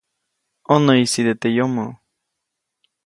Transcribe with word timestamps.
ʼÕnäyʼisite 0.67 1.33
teʼ 1.41 1.53
yomoʼ. 1.57 1.91